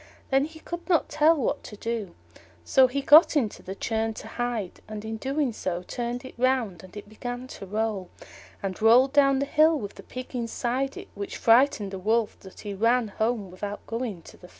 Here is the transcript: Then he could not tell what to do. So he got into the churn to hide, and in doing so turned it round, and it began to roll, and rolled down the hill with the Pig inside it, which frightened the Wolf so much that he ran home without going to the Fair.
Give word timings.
Then 0.31 0.45
he 0.45 0.57
could 0.57 0.89
not 0.89 1.09
tell 1.09 1.37
what 1.37 1.63
to 1.65 1.75
do. 1.77 2.15
So 2.65 2.87
he 2.87 3.03
got 3.03 3.37
into 3.37 3.61
the 3.61 3.75
churn 3.75 4.15
to 4.15 4.27
hide, 4.29 4.81
and 4.87 5.05
in 5.05 5.17
doing 5.17 5.53
so 5.53 5.83
turned 5.83 6.25
it 6.25 6.33
round, 6.39 6.81
and 6.81 6.97
it 6.97 7.07
began 7.07 7.45
to 7.49 7.67
roll, 7.67 8.09
and 8.63 8.81
rolled 8.81 9.13
down 9.13 9.37
the 9.37 9.45
hill 9.45 9.77
with 9.77 9.93
the 9.93 10.01
Pig 10.01 10.35
inside 10.35 10.97
it, 10.97 11.09
which 11.13 11.37
frightened 11.37 11.91
the 11.91 11.99
Wolf 11.99 12.35
so 12.41 12.47
much 12.47 12.55
that 12.55 12.59
he 12.61 12.73
ran 12.73 13.09
home 13.09 13.51
without 13.51 13.85
going 13.85 14.23
to 14.23 14.37
the 14.37 14.47
Fair. 14.47 14.49